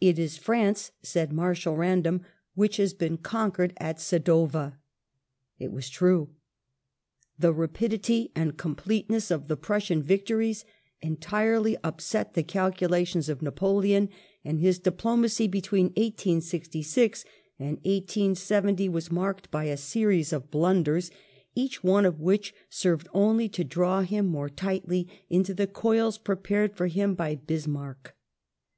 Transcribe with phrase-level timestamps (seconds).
[0.00, 4.78] It is France," said Mai*shal Random, '* which has been conquered at Sadowa."
[5.58, 6.30] It was true.
[7.38, 10.64] The rapidity and completeness of the Prussian victories
[11.02, 14.08] entirely upset the calculations of Napoleon,
[14.46, 17.26] and his diplomacy between 1866
[17.58, 21.10] and 1870 was marked by a series of blundei s,
[21.54, 26.74] each one of which served only to draw him more tightly into the coils prepared
[26.74, 28.16] for him by Bismarck.